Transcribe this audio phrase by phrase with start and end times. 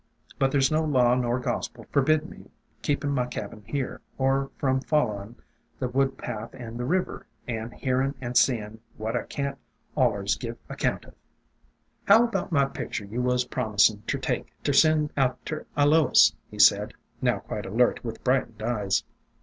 [0.39, 2.49] But there 's no law nor gospel ter forbid me
[2.81, 5.35] keepin' my cabin here, or from followin'
[5.77, 9.59] the wood path and the river, and hearin' and seein' what I can't
[9.95, 11.13] allers give account of....
[12.05, 16.33] "How about my picture you was promisin' ter take, ter send out ter A lois?"
[16.49, 19.03] he asked, now quite alert, with brightened eyes.